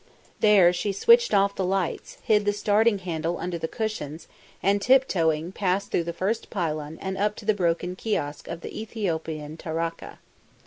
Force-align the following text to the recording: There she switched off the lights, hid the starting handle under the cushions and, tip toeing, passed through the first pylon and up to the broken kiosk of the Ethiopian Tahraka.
There 0.39 0.73
she 0.73 0.91
switched 0.93 1.31
off 1.31 1.53
the 1.53 1.63
lights, 1.63 2.17
hid 2.23 2.45
the 2.45 2.53
starting 2.53 2.97
handle 2.97 3.37
under 3.37 3.59
the 3.59 3.67
cushions 3.67 4.27
and, 4.63 4.81
tip 4.81 5.07
toeing, 5.07 5.51
passed 5.53 5.91
through 5.91 6.05
the 6.05 6.11
first 6.11 6.49
pylon 6.49 6.97
and 6.99 7.19
up 7.19 7.35
to 7.35 7.45
the 7.45 7.53
broken 7.53 7.95
kiosk 7.95 8.47
of 8.47 8.61
the 8.61 8.75
Ethiopian 8.81 9.57
Tahraka. 9.57 10.17